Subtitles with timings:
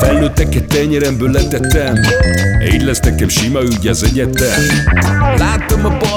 [0.00, 1.94] felnőtteket tenyeremből letettem.
[2.72, 4.62] Így lesz nekem sima ügy az egyetem.
[5.36, 5.96] Láttam a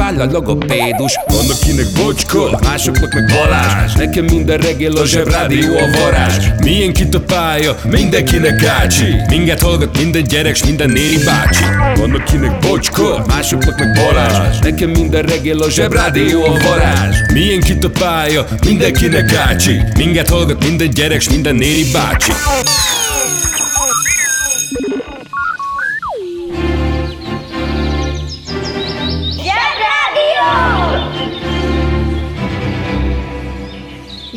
[0.00, 1.18] váll a logopédus.
[1.26, 3.92] Van akinek bocska, másoknak meg Balázs.
[3.92, 6.46] Nekem minden reggel a zsebrádió a varázs.
[6.62, 9.14] Milyen kit a pálya, mindenkinek gácsi.
[9.28, 11.64] Minket hallgat minden gyerek, s minden néri bácsi.
[11.94, 14.58] Van akinek bocska, másoknak meg Balázs.
[14.58, 17.16] Nekem minden reggel a zsebrádió a varázs.
[17.32, 19.80] Milyen kit a pálya, mindenkinek gácsi.
[19.96, 22.32] Minket hallgat minden gyerek, s minden néri bácsi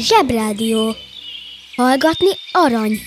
[0.03, 0.95] Zsebrádió.
[1.75, 2.99] Hallgatni arany.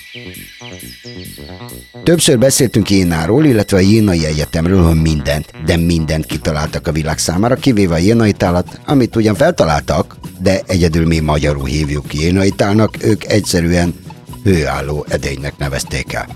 [2.03, 7.55] Többször beszéltünk Jénáról, illetve a Jénai Egyetemről, hogy mindent, de mindent kitaláltak a világ számára,
[7.55, 13.25] kivéve a Jénai tálat, amit ugyan feltaláltak, de egyedül mi magyarul hívjuk Jénai tálnak, ők
[13.25, 13.95] egyszerűen
[14.43, 16.27] hőálló edénynek nevezték el.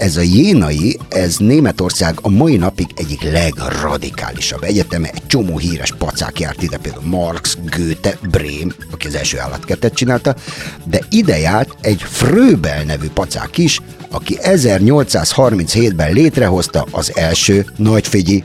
[0.00, 6.40] Ez a Jénai, ez Németország a mai napig egyik legradikálisabb egyeteme, egy csomó híres pacák
[6.40, 10.34] járt ide, például Marx, Goethe, Brehm, aki az első állatkertet csinálta,
[10.84, 13.80] de ide járt egy Fröbel nevű pacák is,
[14.10, 18.44] aki 1837-ben létrehozta az első nagyfigyi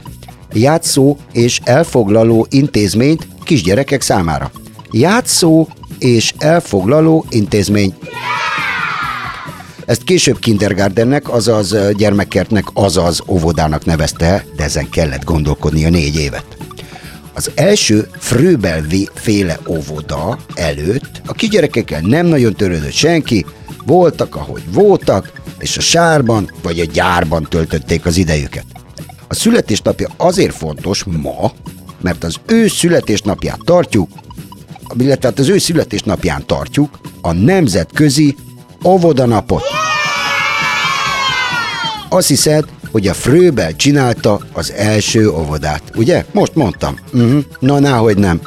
[0.53, 4.51] játszó és elfoglaló intézményt kisgyerekek számára.
[4.91, 5.67] Játszó
[5.99, 7.93] és elfoglaló intézmény.
[9.85, 16.46] Ezt később kindergartennek, azaz gyermekkertnek, azaz óvodának nevezte, de ezen kellett gondolkodnia négy évet.
[17.34, 23.46] Az első Fröbel féle óvoda előtt a kisgyerekekkel nem nagyon törődött senki,
[23.85, 28.66] voltak, ahogy voltak, és a sárban vagy a gyárban töltötték az idejüket.
[29.28, 31.52] A születésnapja azért fontos ma,
[32.02, 34.09] mert az ő születésnapját tartjuk,
[34.97, 38.35] illetve hát az ő születésnapján tartjuk a nemzetközi
[38.84, 39.63] óvodanapot.
[42.09, 46.25] Azt hiszed, hogy a Fröbel csinálta az első óvodát, ugye?
[46.31, 46.96] Most mondtam.
[47.14, 47.44] Uh-huh.
[47.59, 48.41] Na, náhogy nem.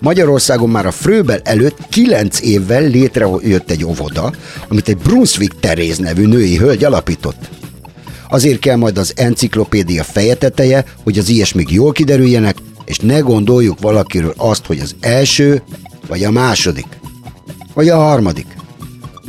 [0.00, 4.32] Magyarországon már a Fröbel előtt 9 évvel létrejött egy óvoda,
[4.68, 7.48] amit egy Brunswick Teréz nevű női hölgy alapított.
[8.28, 13.80] Azért kell majd az enciklopédia feje teteje, hogy az ilyesmik jól kiderüljenek, és ne gondoljuk
[13.80, 15.62] valakiről azt, hogy az első,
[16.08, 16.86] vagy a második,
[17.74, 18.46] vagy a harmadik.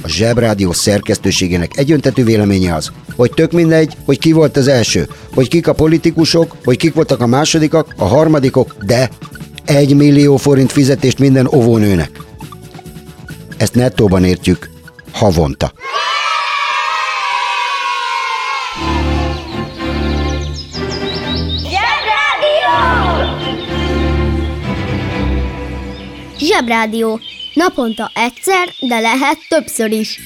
[0.04, 5.48] A Zsebrádió szerkesztőségének egyöntetű véleménye az, hogy tök mindegy, hogy ki volt az első, hogy
[5.48, 9.10] kik a politikusok, hogy kik voltak a másodikak, a harmadikok, de
[9.66, 12.22] egy millió forint fizetést minden óvónőnek.
[13.58, 14.70] Ezt nettóban értjük
[15.12, 15.74] havonta.
[21.58, 22.74] Zsebrádió!
[26.38, 27.20] Zsebrádió.
[27.54, 30.20] Naponta egyszer, de lehet többször is.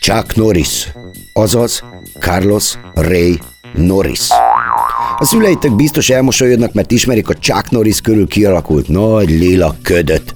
[0.00, 0.88] Chuck Norris,
[1.32, 1.82] azaz
[2.20, 3.38] Carlos Ray
[3.74, 4.28] Norris.
[5.18, 10.34] A szüleitek biztos elmosolyodnak, mert ismerik a Chuck Norris körül kialakult nagy lila ködöt.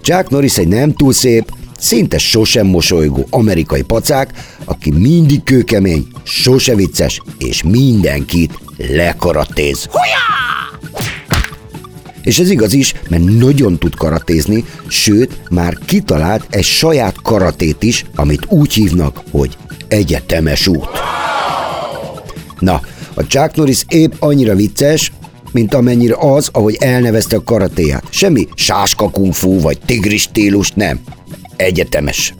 [0.00, 4.30] Chuck Norris egy nem túl szép, szinte sosem mosolygó amerikai pacák,
[4.64, 9.88] aki mindig kőkemény, sose vicces, és mindenkit lekaratéz.
[12.22, 18.04] És ez igaz is, mert nagyon tud karatézni, sőt, már kitalált egy saját karatét is,
[18.14, 19.56] amit úgy hívnak, hogy
[19.88, 20.88] egyetemes út.
[22.58, 22.80] Na,
[23.14, 25.12] a Chuck Norris épp annyira vicces,
[25.52, 28.04] mint amennyire az, ahogy elnevezte a karatéját.
[28.10, 31.00] Semmi sáska kung fu vagy tigris stílus, nem.
[31.56, 32.34] Egyetemes.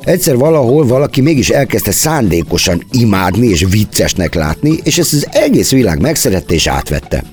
[0.00, 6.00] Egyszer valahol valaki mégis elkezdte szándékosan imádni és viccesnek látni, és ezt az egész világ
[6.00, 7.24] megszerette és átvette.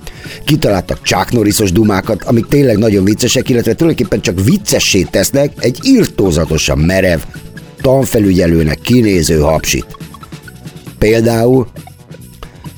[0.46, 6.78] Kitaláltak Chuck Norrisos dumákat, amik tényleg nagyon viccesek, illetve tulajdonképpen csak viccessé tesznek egy irtózatosan
[6.78, 7.20] merev,
[7.82, 9.98] tanfelügyelőnek kinéző hapsit.
[10.98, 11.68] Például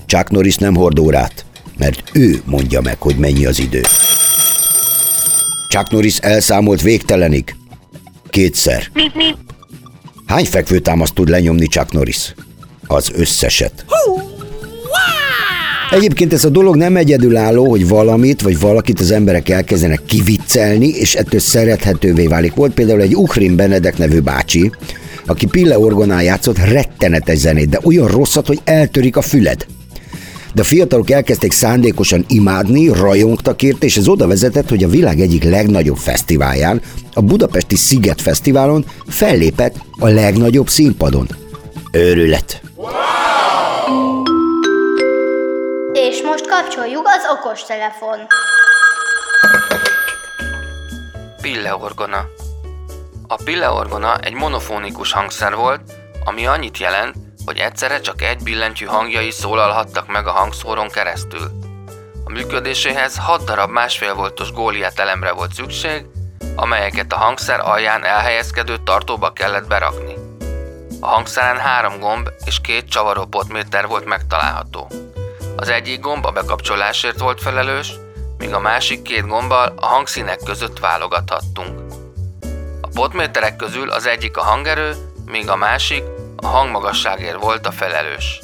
[0.05, 1.45] Chuck Norris nem hord órát,
[1.77, 3.81] mert ő mondja meg, hogy mennyi az idő.
[5.69, 7.55] Chuck Norris elszámolt végtelenig.
[8.29, 8.91] Kétszer.
[10.25, 12.33] Hány fekvőtámaszt tud lenyomni Chuck Norris?
[12.87, 13.85] Az összeset.
[15.91, 21.15] Egyébként ez a dolog nem egyedülálló, hogy valamit vagy valakit az emberek elkezdenek kiviccelni, és
[21.15, 22.53] ettől szerethetővé válik.
[22.53, 24.71] Volt például egy Ukrin Benedek nevű bácsi,
[25.25, 29.65] aki Pille orgonán játszott rettenetes zenét, de olyan rosszat, hogy eltörik a füled.
[30.53, 35.19] De a fiatalok elkezdték szándékosan imádni, rajongtak érte, és ez oda vezetett, hogy a világ
[35.19, 36.81] egyik legnagyobb fesztiválján,
[37.13, 41.27] a Budapesti Sziget Fesztiválon fellépett a legnagyobb színpadon.
[41.91, 42.61] Őrület!
[46.09, 48.19] És most kapcsoljuk az okostelefon.
[51.41, 52.25] Pilleorgona.
[53.27, 55.81] A pilleorgona egy monofónikus hangszer volt,
[56.25, 57.15] ami annyit jelent,
[57.45, 61.51] hogy egyszerre csak egy billentyű hangjai szólalhattak meg a hangszóron keresztül.
[62.23, 66.05] A működéséhez 6 darab másfél voltos góliát elemre volt szükség,
[66.55, 70.13] amelyeket a hangszer alján elhelyezkedő tartóba kellett berakni.
[70.99, 74.87] A hangszeren három gomb és két csavaró potméter volt megtalálható.
[75.55, 77.93] Az egyik gomb a bekapcsolásért volt felelős,
[78.37, 81.93] míg a másik két gombbal a hangszínek között válogathattunk.
[82.81, 84.95] A potméterek közül az egyik a hangerő,
[85.25, 86.03] míg a másik
[86.35, 88.39] a hangmagasságért volt a felelős.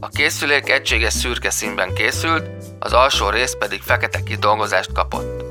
[0.00, 2.48] A készülék egységes szürke színben készült,
[2.78, 5.44] az alsó rész pedig fekete kidolgozást kapott.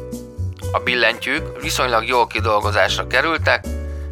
[0.72, 3.66] A billentyűk viszonylag jó kidolgozásra kerültek,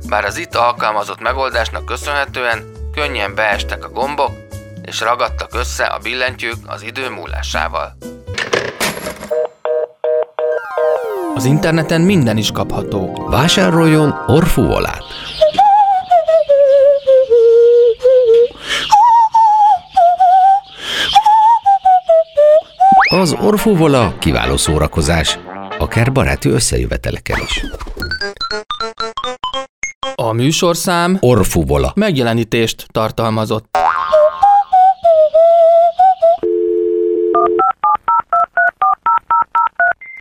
[0.09, 4.48] bár az itt alkalmazott megoldásnak köszönhetően könnyen beestek a gombok,
[4.81, 7.97] és ragadtak össze a billentyűk az idő múlásával.
[11.35, 13.27] Az interneten minden is kapható.
[13.29, 15.03] Vásároljon Orfuvolát!
[23.11, 25.39] Az Orfuvola kiváló szórakozás,
[25.77, 27.65] akár baráti összejöveteleken is.
[30.15, 31.91] A műsorszám Orfuvola.
[31.95, 33.77] megjelenítést tartalmazott.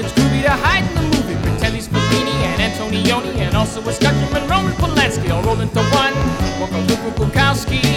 [0.00, 1.36] It's groovy to hide in the movie.
[1.42, 6.14] Pretend he's Fellini and Antonioni, and also a countryman Roman Polanski, all rolled into one.
[6.60, 7.91] One called Hugo Bukowski.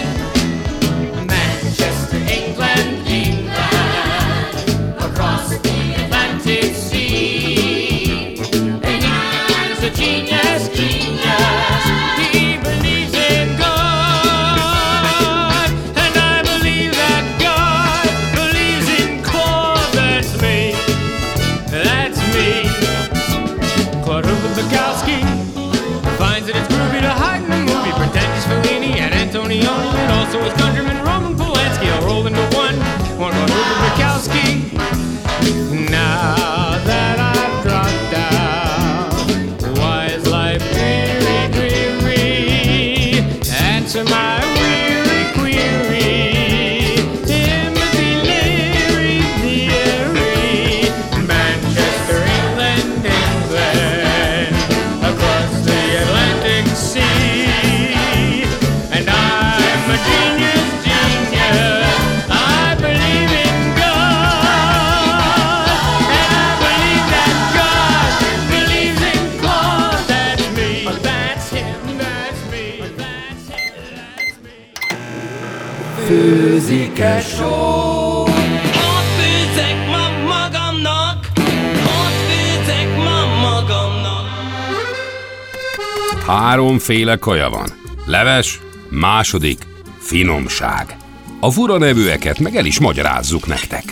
[86.66, 87.68] Háromféle kaja van.
[88.06, 89.58] Leves, második,
[89.98, 90.96] finomság.
[91.40, 93.84] A fura nevűeket meg el is magyarázzuk nektek.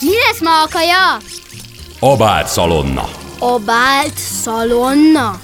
[0.00, 1.16] Mi lesz ma a kaja?
[1.98, 3.08] Abált szalonna.
[3.38, 5.40] Obált szalonna.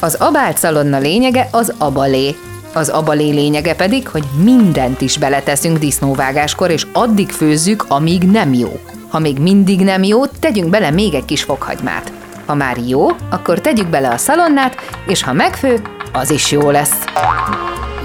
[0.00, 2.34] Az abált szalonna lényege az abalé.
[2.72, 8.80] Az abalé lényege pedig, hogy mindent is beleteszünk disznóvágáskor, és addig főzzük, amíg nem jó.
[9.08, 12.12] Ha még mindig nem jó, tegyünk bele még egy kis fokhagymát.
[12.46, 15.80] Ha már jó, akkor tegyük bele a szalonnát, és ha megfő,
[16.12, 17.04] az is jó lesz.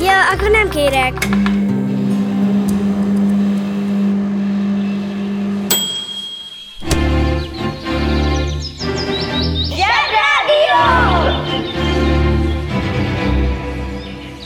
[0.01, 1.13] Ja, akkor nem kérek.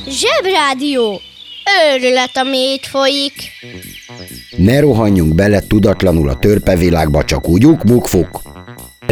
[0.07, 1.21] Zsebrádió.
[1.93, 3.33] Őrület, ami itt folyik.
[4.57, 8.52] Ne rohanjunk bele tudatlanul a törpevilágba, csak úgy uk-muk-fuk.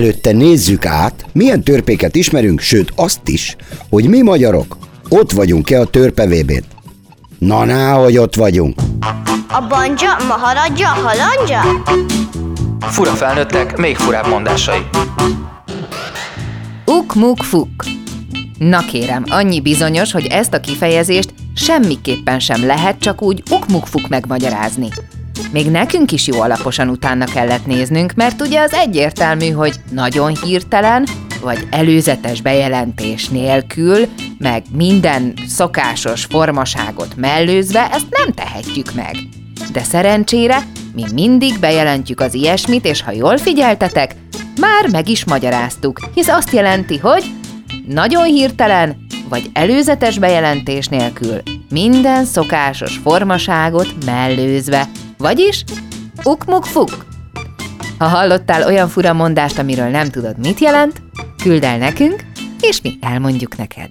[0.01, 3.55] Előtte nézzük át, milyen törpéket ismerünk, sőt azt is,
[3.89, 4.77] hogy mi magyarok
[5.09, 6.63] ott vagyunk-e a törpevébén.
[7.37, 8.79] Na, ná, hogy ott vagyunk.
[9.47, 11.61] A banja, maharadja, halandja?
[12.79, 14.79] Fura felnőttek, még furább mondásai.
[16.85, 17.85] Uk-muk-fuk.
[18.57, 24.87] Na kérem, annyi bizonyos, hogy ezt a kifejezést semmiképpen sem lehet csak úgy uk-muk-fuk megmagyarázni.
[25.51, 31.07] Még nekünk is jó alaposan utána kellett néznünk, mert ugye az egyértelmű, hogy nagyon hirtelen,
[31.41, 34.07] vagy előzetes bejelentés nélkül,
[34.37, 39.15] meg minden szokásos formaságot mellőzve ezt nem tehetjük meg.
[39.71, 44.15] De szerencsére mi mindig bejelentjük az ilyesmit, és ha jól figyeltetek,
[44.59, 47.23] már meg is magyaráztuk, hisz azt jelenti, hogy
[47.87, 54.87] nagyon hirtelen, vagy előzetes bejelentés nélkül, minden szokásos formaságot mellőzve,
[55.21, 55.63] vagyis
[56.23, 57.05] uk-muk-fuk.
[57.97, 61.01] Ha hallottál olyan fura mondást, amiről nem tudod, mit jelent,
[61.43, 62.25] küld el nekünk,
[62.61, 63.87] és mi elmondjuk neked.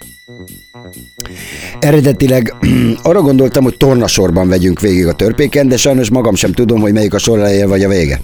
[1.78, 2.54] Eredetileg
[3.02, 7.14] arra gondoltam, hogy tornasorban vegyünk végig a törpéken, de sajnos magam sem tudom, hogy melyik
[7.14, 8.20] a sor eleje vagy a vége.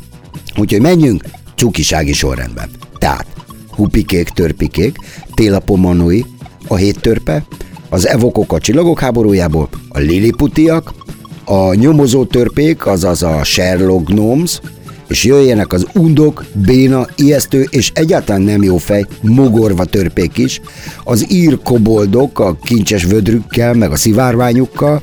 [0.56, 1.22] Úgyhogy menjünk
[1.56, 2.70] cukisági sorrendben.
[2.98, 3.26] Tehát
[3.70, 4.96] hupikék, törpikék,
[5.34, 6.20] télapomanói,
[6.68, 7.44] a hét törpe,
[7.88, 10.94] az evokok a csillagok háborújából, a liliputiak,
[11.48, 14.60] a nyomozó törpék, azaz a Sherlock Gnomes,
[15.08, 20.60] és jöjjenek az undok, béna, ijesztő és egyáltalán nem jó fej, mogorva törpék is,
[21.04, 25.02] az ír koboldok a kincses vödrükkel, meg a szivárványukkal,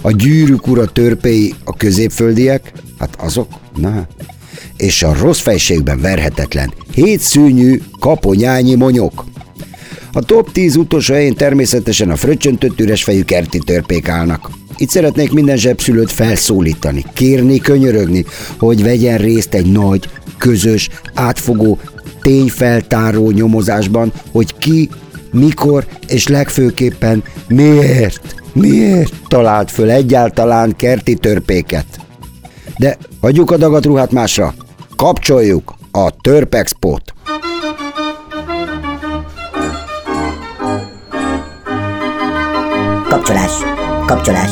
[0.00, 4.06] a gyűrűk ura törpéi a középföldiek, hát azok, na,
[4.76, 9.24] és a rossz fejségben verhetetlen, hétszűnyű kaponyányi monyok.
[10.12, 14.50] A top 10 utolsó helyén természetesen a fröccsöntött üres fejű kerti törpék állnak.
[14.76, 18.24] Itt szeretnék minden zsebszülőt felszólítani, kérni, könyörögni,
[18.58, 21.78] hogy vegyen részt egy nagy, közös, átfogó,
[22.22, 24.90] tényfeltáró nyomozásban, hogy ki,
[25.32, 31.86] mikor és legfőképpen miért, miért talált föl egyáltalán kerti törpéket.
[32.78, 34.54] De hagyjuk a dagatruhát másra,
[34.96, 37.14] kapcsoljuk a Törpexpót.
[43.08, 43.83] Kapcsolás.
[44.06, 44.50] Kapcsolás.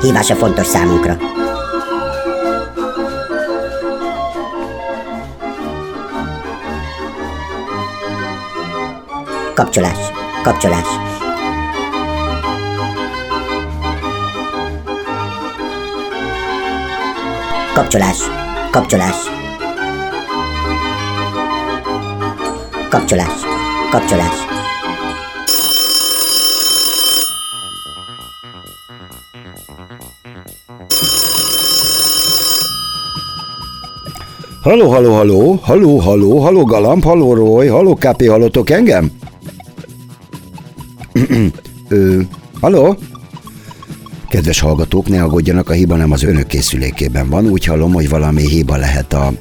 [0.00, 1.16] Hívása fontos számunkra.
[9.54, 9.98] Kapcsolás.
[10.42, 10.86] Kapcsolás.
[17.74, 18.18] Kapcsolás.
[18.70, 19.16] Kapcsolás.
[22.90, 23.44] Kapcsolás.
[23.90, 24.53] Kapcsolás.
[34.64, 39.10] Haló, haló, haló, haló, haló, haló Galamb, haló Roy, haló KP, hallottok engem?
[41.88, 42.20] Ö,
[42.60, 42.96] haló?
[44.28, 48.48] Kedves hallgatók, ne aggódjanak, a hiba nem az önök készülékében van, úgy hallom, hogy valami
[48.48, 49.32] hiba lehet a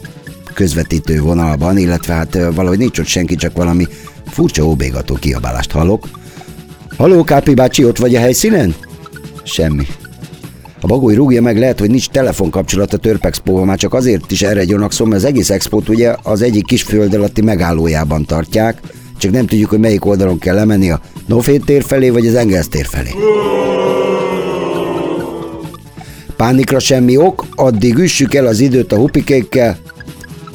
[0.54, 3.88] közvetítő vonalban, illetve hát valahogy nincs ott senki, csak valami
[4.28, 6.08] furcsa óbégató kiabálást hallok.
[6.98, 8.76] Haló, Kápi bácsi, ott vagy a helyszínen?
[9.44, 9.86] Semmi.
[10.84, 14.64] A bagoly rúgja meg, lehet, hogy nincs telefonkapcsolat a Törpexpóval, már csak azért is erre
[14.64, 18.80] gyanakszom, mert az egész expót ugye az egyik kis föld alatti megállójában tartják,
[19.18, 22.68] csak nem tudjuk, hogy melyik oldalon kell lemenni, a Nofét tér felé, vagy az Engels
[22.68, 23.10] tér felé.
[26.36, 29.78] Pánikra semmi ok, addig üssük el az időt a hupikékkel,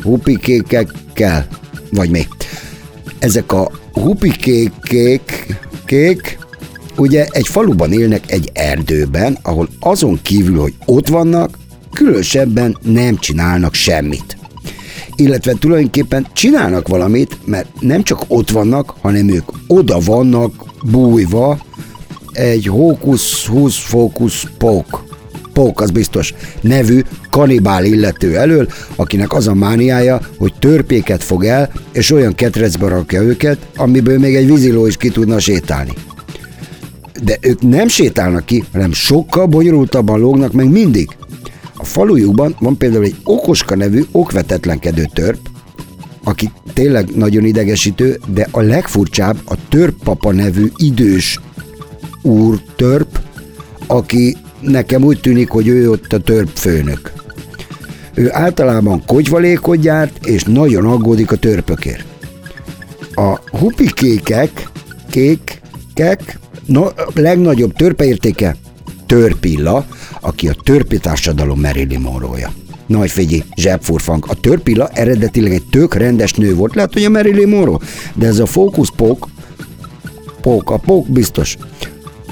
[0.02, 1.46] hupikékekkel,
[1.90, 2.26] vagy mi.
[3.18, 6.38] Ezek a hupikékék, kék,
[6.98, 11.58] ugye egy faluban élnek egy erdőben, ahol azon kívül, hogy ott vannak,
[11.92, 14.36] különösebben nem csinálnak semmit.
[15.16, 20.52] illetve tulajdonképpen csinálnak valamit, mert nem csak ott vannak, hanem ők oda vannak
[20.90, 21.58] bújva
[22.32, 25.04] egy hókusz, húsz, fókusz, pók,
[25.52, 31.70] pók az biztos, nevű kanibál illető elől, akinek az a mániája, hogy törpéket fog el,
[31.92, 35.92] és olyan ketrecbe rakja őket, amiből még egy víziló is ki tudna sétálni.
[37.22, 41.08] De ők nem sétálnak ki, hanem sokkal bonyolultabban lógnak meg mindig.
[41.76, 45.48] A falujukban van például egy okoska nevű okvetetlenkedő törp,
[46.24, 51.40] aki tényleg nagyon idegesítő, de a legfurcsább a törppapa nevű idős
[52.22, 53.20] úr törp,
[53.86, 57.12] aki nekem úgy tűnik, hogy ő ott a törp főnök.
[58.14, 62.04] Ő általában kogyvalékot gyárt, és nagyon aggódik a törpökért.
[63.14, 64.68] A hupikékek,
[65.10, 68.56] kékek, no, a legnagyobb törpeértéke
[69.06, 69.86] törpilla,
[70.20, 72.52] aki a törpi társadalom Marilyn Monroe-ja.
[72.86, 74.24] Nagy figyi, zsebfurfang.
[74.28, 77.78] A törpilla eredetileg egy tök rendes nő volt, lehet, hogy a Marilyn Monroe,
[78.14, 79.28] de ez a fókuszpók,
[80.40, 81.56] pók, a pók biztos,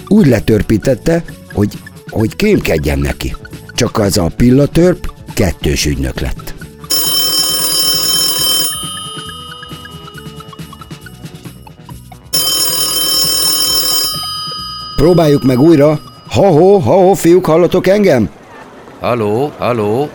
[0.09, 1.73] úgy letörpítette, hogy,
[2.09, 3.37] hogy kémkedjen neki.
[3.75, 6.56] Csak az a pillatörp kettős ügynök lett.
[14.97, 15.99] Próbáljuk meg újra.
[16.31, 18.31] Ha-ho, ha-ho, fiúk, hallatok engem?
[19.01, 20.09] Haló, haló,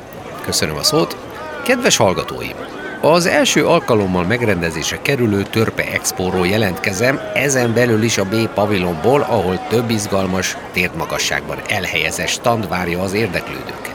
[0.45, 1.17] köszönöm a szót.
[1.63, 2.55] Kedves hallgatóim!
[3.01, 9.59] Az első alkalommal megrendezésre kerülő Törpe Expóról jelentkezem, ezen belül is a B pavilonból, ahol
[9.69, 13.90] több izgalmas, térdmagasságban elhelyezett stand várja az érdeklődőket.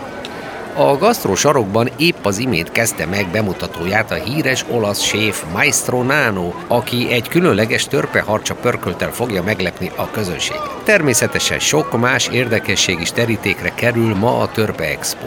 [0.79, 6.53] A gasztró sarokban épp az imént kezdte meg bemutatóját a híres olasz séf Maestro Nano,
[6.67, 10.71] aki egy különleges törpeharcsa pörköltel fogja meglepni a közönséget.
[10.85, 15.27] Természetesen sok más érdekesség is terítékre kerül ma a Törpe expo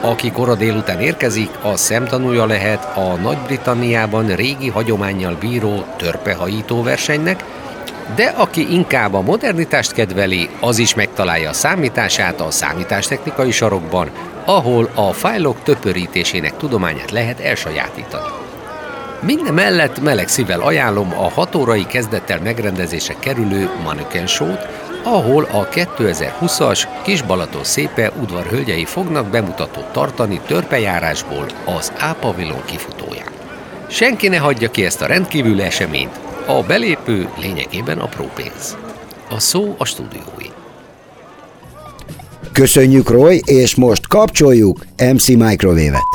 [0.00, 7.44] aki kora délután érkezik, a szemtanúja lehet a Nagy-Britanniában régi hagyományjal bíró törpehajító versenynek,
[8.14, 14.10] de aki inkább a modernitást kedveli, az is megtalálja a számítását a számítástechnikai sarokban,
[14.48, 18.28] ahol a fájlok töpörítésének tudományát lehet elsajátítani.
[19.20, 24.66] Minden mellett meleg szívvel ajánlom a 6 órai kezdettel megrendezése kerülő Manöken Show-t,
[25.02, 31.46] ahol a 2020-as Kisbalaton szépe udvarhölgyei fognak bemutatót tartani törpejárásból
[31.78, 33.28] az A-pavilon kifutóján.
[33.88, 38.76] Senki ne hagyja ki ezt a rendkívüli eseményt, a belépő lényegében apró pénz.
[39.30, 40.47] A szó a stúdiói.
[42.58, 46.08] Köszönjük, Roy, és most kapcsoljuk MC Microwave-et.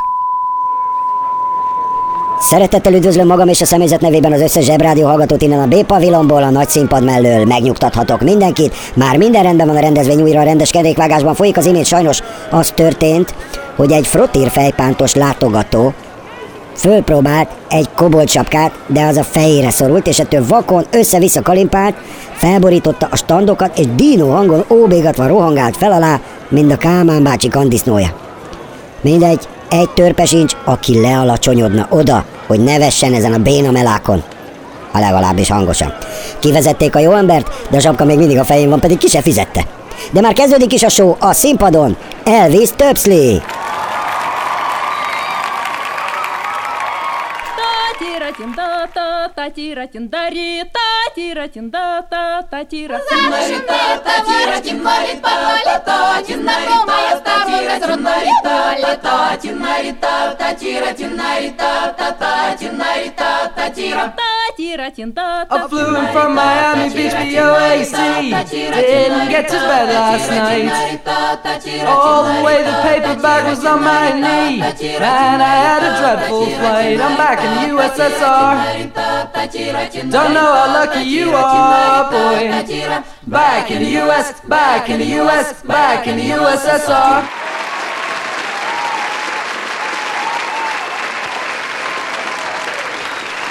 [2.39, 6.49] Szeretettel üdvözlöm magam és a személyzet nevében az összes zsebrádió hallgatót innen a B-pavilonból, a
[6.49, 7.45] nagy színpad mellől.
[7.45, 8.75] Megnyugtathatok mindenkit.
[8.95, 12.71] Már minden rendben van a rendezvény újra a rendes kerékvágásban folyik az imént sajnos az
[12.71, 13.33] történt,
[13.75, 15.93] hogy egy frottír fejpántos látogató
[16.75, 21.95] fölpróbált egy kobolcsapkát, de az a fejére szorult, és ettől vakon össze-vissza kalimpált,
[22.35, 28.13] felborította a standokat, és dino hangon óbégatva rohangált fel alá, mint a Kálmán bácsi kandisznója.
[29.01, 34.23] Mindegy, egy törpe sincs, aki lealacsonyodna oda, hogy ne vessen ezen a béna melákon.
[34.91, 35.93] A legalábbis hangosan.
[36.39, 39.21] Kivezették a jó embert, de a sapka még mindig a fején van, pedig ki se
[39.21, 39.65] fizette.
[40.11, 41.95] De már kezdődik is a show a színpadon.
[42.23, 43.41] Elvis Töpszli!
[48.87, 54.59] та та та тира тиндари та тира тинда та та тира тиндари та та тира
[54.59, 60.53] тиндари та та та тиндари та та тира тиндари та та та тиндари та та
[60.53, 64.32] тира тиндари та та та тиндари та та тира та
[64.65, 67.91] I flew in from Miami Beach, BOAC.
[68.49, 71.01] Didn't get to bed last night.
[71.85, 74.59] All the way the paper bag was on my knee.
[74.99, 76.99] Man, I had a dreadful flight.
[77.01, 78.51] I'm back in the USSR.
[80.09, 82.49] Don't know how lucky you are, boy.
[83.27, 87.27] Back in the US, back in the US, back in the USSR.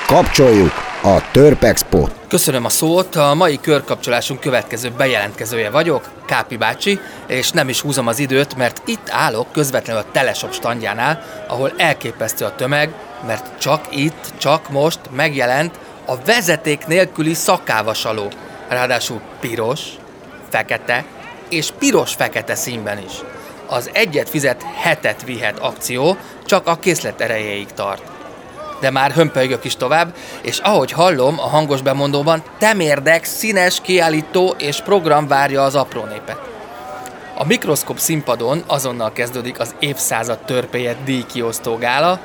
[0.08, 2.06] Kapcsoljuk a Törpexpo.
[2.28, 8.06] Köszönöm a szót, a mai körkapcsolásunk következő bejelentkezője vagyok, Kápi bácsi, és nem is húzom
[8.06, 12.94] az időt, mert itt állok közvetlenül a Teleshop standjánál, ahol elképesztő a tömeg,
[13.26, 18.30] mert csak itt, csak most megjelent a vezeték nélküli szakávasaló.
[18.68, 19.80] Ráadásul piros,
[20.48, 21.04] fekete
[21.48, 23.12] és piros-fekete színben is.
[23.66, 28.11] Az egyet fizet, hetet vihet akció csak a készlet erejéig tart
[28.82, 34.80] de már hömpölygök is tovább, és ahogy hallom a hangos bemondóban, temérdek, színes kiállító és
[34.80, 36.40] program várja az apró népet.
[37.34, 42.20] A mikroszkop színpadon azonnal kezdődik az évszázad törpéjét díjkiosztó gála,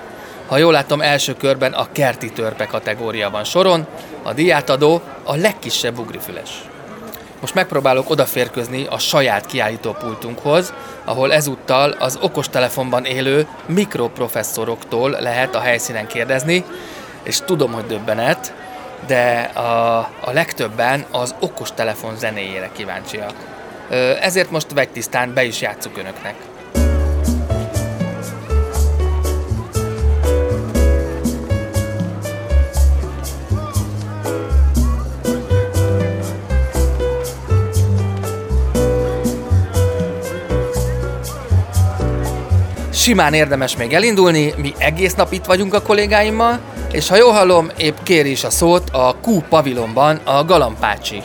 [0.48, 3.88] Ha jól látom, első körben a kerti törpe kategória van soron,
[4.24, 6.50] a diátadó a legkisebb ugrifüles.
[7.42, 10.74] Most megpróbálok odaférkőzni a saját kiállítópultunkhoz,
[11.06, 16.64] ahol ezúttal az okostelefonban élő mikroprofesszoroktól lehet a helyszínen kérdezni,
[17.24, 18.54] és tudom, hogy döbbenet,
[19.08, 23.34] de a, a legtöbben az okostelefon zenéjére kíváncsiak.
[24.22, 26.36] Ezért most vegytisztán be is játszuk önöknek.
[43.08, 46.60] Simán érdemes még elindulni, mi egész nap itt vagyunk a kollégáimmal,
[46.92, 51.22] és ha jól hallom, épp kéri is a szót a Q pavilonban a Galampácsi.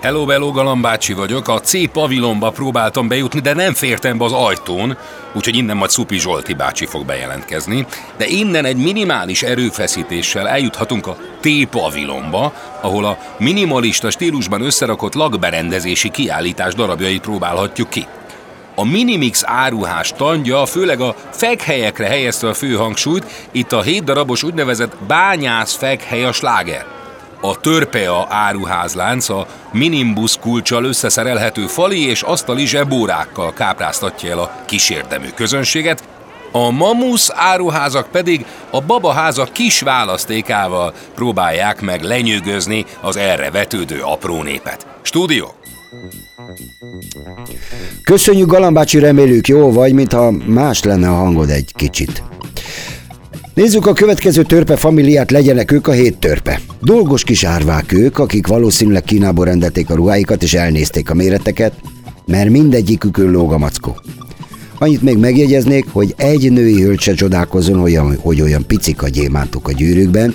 [0.00, 1.48] Hello, Beló Galambácsi vagyok.
[1.48, 4.96] A C pavilonba próbáltam bejutni, de nem fértem be az ajtón,
[5.34, 7.86] úgyhogy innen majd Szupi Zsolti bácsi fog bejelentkezni.
[8.16, 16.10] De innen egy minimális erőfeszítéssel eljuthatunk a T pavilonba, ahol a minimalista stílusban összerakott lakberendezési
[16.10, 18.06] kiállítás darabjait próbálhatjuk ki.
[18.74, 24.42] A Minimix áruhás tandja főleg a fekhelyekre helyezte a fő hangsúlyt, itt a hét darabos
[24.42, 26.86] úgynevezett bányász fekhely a sláger.
[27.40, 35.28] A Törpea áruházlánc a Minimbus kulcsal összeszerelhető fali és asztali zsebórákkal kápráztatja el a kísérdemű
[35.34, 36.04] közönséget,
[36.52, 44.42] a Mamusz áruházak pedig a babaháza kis választékával próbálják meg lenyűgözni az erre vetődő apró
[44.42, 44.86] népet.
[45.02, 45.54] Stúdió!
[48.02, 52.22] Köszönjük Galambácsi, remélők jó vagy, mintha más lenne a hangod egy kicsit.
[53.54, 56.60] Nézzük a következő törpe familiát, legyenek ők a hét törpe.
[56.80, 61.72] Dolgos kis árvák ők, akik valószínűleg Kínából rendelték a ruháikat és elnézték a méreteket,
[62.26, 63.96] mert mindegyikükön lóg a mackó.
[64.78, 69.68] Annyit még megjegyeznék, hogy egy női hölgy se csodálkozzon, olyan, hogy olyan picik a gyémántok
[69.68, 70.34] a gyűrűkben,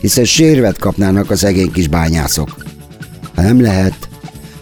[0.00, 2.56] hiszen sérvet kapnának a szegény kis bányászok.
[3.34, 4.09] Ha nem lehet,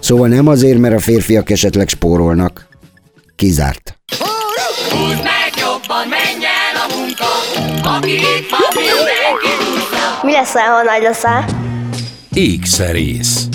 [0.08, 2.66] szóval nem azért, mert a férfiak esetleg spórolnak.
[3.36, 3.98] Kizárt.
[4.90, 7.30] Húzd meg jobban, menj el a munka,
[7.96, 10.20] aki itt van, mindenki húzza.
[10.22, 11.44] Mi lesz, ha nagy leszel?
[12.32, 13.48] Ékszerész.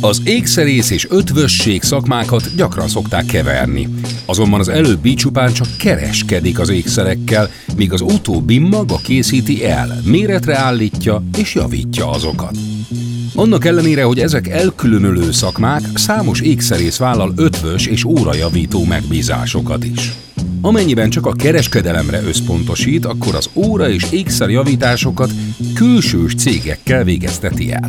[0.00, 3.88] Az ékszerész és ötvösség szakmákat gyakran szokták keverni.
[4.26, 10.58] Azonban az előbbi csupán csak kereskedik az ékszerekkel, míg az utóbbi maga készíti el, méretre
[10.58, 12.56] állítja és javítja azokat.
[13.40, 20.12] Annak ellenére, hogy ezek elkülönülő szakmák, számos ékszerész vállal ötvös és órajavító megbízásokat is.
[20.60, 25.30] Amennyiben csak a kereskedelemre összpontosít, akkor az óra és ékszerjavításokat
[25.74, 27.88] külsős cégekkel végezteti el.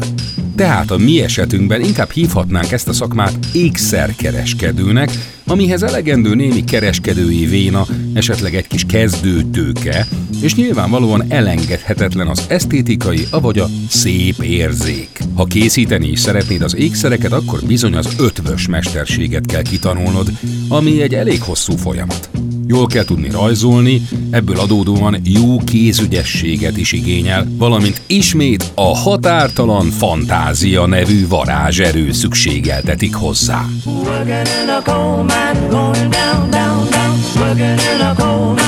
[0.55, 5.09] Tehát a mi esetünkben inkább hívhatnánk ezt a szakmát ékszerkereskedőnek,
[5.47, 10.07] amihez elegendő némi kereskedői véna, esetleg egy kis kezdőtőke,
[10.41, 15.19] és nyilvánvalóan elengedhetetlen az esztétikai, avagy a szép érzék.
[15.35, 20.31] Ha készíteni is szeretnéd az ékszereket, akkor bizony az ötvös mesterséget kell kitanulnod,
[20.67, 22.29] ami egy elég hosszú folyamat.
[22.67, 30.85] Jól kell tudni rajzolni, ebből adódóan jó kézügyességet is igényel, valamint ismét a határtalan fantázia
[30.85, 33.65] nevű varázserő szükségeltetik hozzá.
[34.83, 35.27] Down,
[37.45, 38.60] down, down.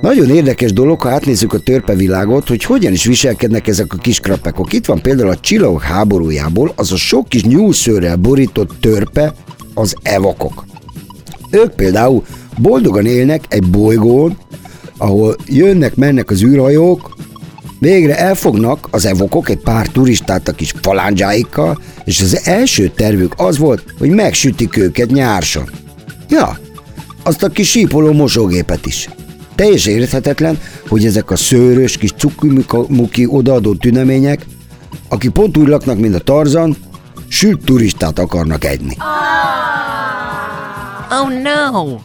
[0.00, 4.72] Nagyon érdekes dolog, ha átnézzük a törpevilágot, hogy hogyan is viselkednek ezek a kis krapekok.
[4.72, 9.34] Itt van például a csillagok háborújából az a sok kis nyúlszőrrel borított törpe,
[9.74, 10.64] az evokok.
[11.50, 12.24] Ők például
[12.58, 14.36] boldogan élnek egy bolygón,
[14.96, 17.14] ahol jönnek-mennek az űrhajók,
[17.84, 23.58] végre elfognak az evokok egy pár turistát a kis falándzsáikkal, és az első tervük az
[23.58, 25.70] volt, hogy megsütik őket nyárson.
[26.28, 26.58] Ja,
[27.22, 29.08] azt a kis sípoló mosógépet is.
[29.54, 34.46] Teljesen érthetetlen, hogy ezek a szőrös kis cukimuki odaadó tünemények,
[35.08, 36.76] akik pont úgy laknak, mint a Tarzan,
[37.28, 38.96] sült turistát akarnak egyni.
[41.10, 41.98] Oh no!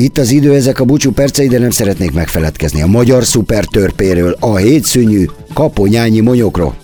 [0.00, 4.56] Itt az idő, ezek a búcsú percei, de nem szeretnék megfeledkezni a magyar szupertörpéről, a
[4.56, 6.76] hétszűnyű kaponyányi monyokról.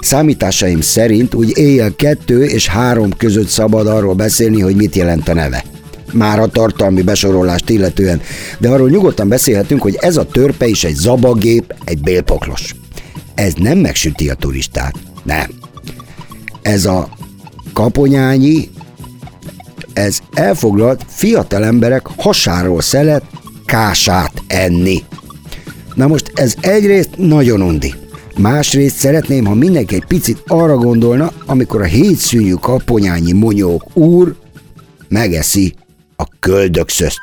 [0.00, 5.34] Számításaim szerint úgy éjjel kettő és három között szabad arról beszélni, hogy mit jelent a
[5.34, 5.64] neve.
[6.12, 8.20] Már a tartalmi besorolást illetően,
[8.58, 12.74] de arról nyugodtan beszélhetünk, hogy ez a törpe is egy zabagép, egy bélpoklos.
[13.34, 15.50] Ez nem megsüti a turistát, nem.
[16.62, 17.08] Ez a
[17.72, 18.68] kaponyányi,
[19.92, 23.24] ez elfoglalt fiatal emberek hasáról szelet
[23.64, 25.02] kását enni.
[25.94, 27.94] Na most ez egyrészt nagyon undi,
[28.40, 34.34] Másrészt szeretném, ha mindenki egy picit arra gondolna, amikor a hétszűnyű kaponyányi monyók úr
[35.08, 35.74] megeszi
[36.16, 37.20] a köldökszözt.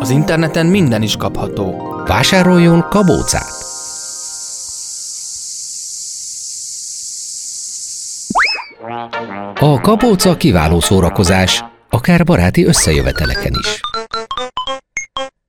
[0.00, 1.94] Az interneten minden is kapható.
[2.06, 3.68] Vásároljon kabócát!
[9.60, 13.80] A kabóca kiváló szórakozás, akár baráti összejöveteleken is.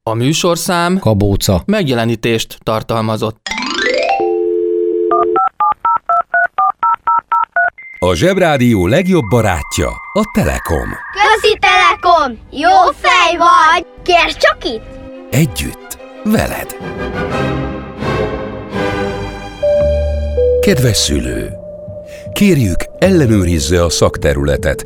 [0.03, 1.61] A műsorszám Kabóca.
[1.65, 3.47] megjelenítést tartalmazott.
[7.99, 10.89] A Zsebrádió legjobb barátja a Telekom.
[11.11, 12.37] Közi Telekom!
[12.51, 13.85] Jó fej vagy!
[14.03, 14.83] Kérd csak itt!
[15.31, 16.75] Együtt, veled.
[20.61, 21.49] Kedves szülő!
[22.33, 24.85] Kérjük, ellenőrizze a szakterületet,